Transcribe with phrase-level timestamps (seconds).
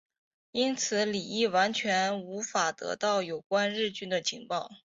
[0.49, 4.67] 因此李镒完全无法得到有关日军的情报。